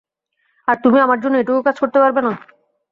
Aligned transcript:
আর 0.67 0.75
তুমি 0.83 0.97
আমার 0.99 1.19
জন্য, 1.23 1.35
এইটুকু 1.37 1.61
কাজ 1.61 1.75
করতে 1.79 1.97
পারবেনা। 1.99 2.31